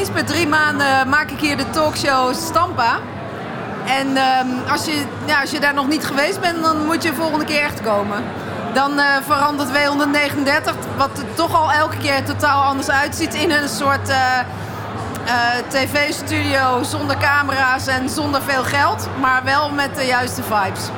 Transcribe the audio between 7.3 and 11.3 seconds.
keer echt komen. Dan uh, verandert W139, wat